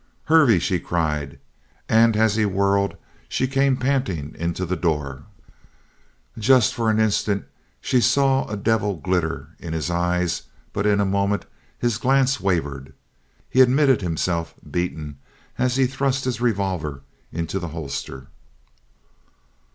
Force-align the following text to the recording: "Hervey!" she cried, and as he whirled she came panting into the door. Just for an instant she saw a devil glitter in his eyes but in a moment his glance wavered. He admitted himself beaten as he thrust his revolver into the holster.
"Hervey!" 0.23 0.57
she 0.57 0.79
cried, 0.79 1.37
and 1.87 2.17
as 2.17 2.35
he 2.35 2.43
whirled 2.43 2.97
she 3.29 3.45
came 3.45 3.77
panting 3.77 4.33
into 4.39 4.65
the 4.65 4.75
door. 4.75 5.25
Just 6.39 6.73
for 6.73 6.89
an 6.89 6.99
instant 6.99 7.45
she 7.79 8.01
saw 8.01 8.47
a 8.47 8.57
devil 8.57 8.97
glitter 8.97 9.49
in 9.59 9.73
his 9.73 9.91
eyes 9.91 10.41
but 10.73 10.87
in 10.87 10.99
a 10.99 11.05
moment 11.05 11.45
his 11.77 11.99
glance 11.99 12.39
wavered. 12.41 12.95
He 13.47 13.61
admitted 13.61 14.01
himself 14.01 14.55
beaten 14.67 15.19
as 15.59 15.75
he 15.75 15.85
thrust 15.85 16.25
his 16.25 16.41
revolver 16.41 17.03
into 17.31 17.59
the 17.59 17.67
holster. 17.67 18.25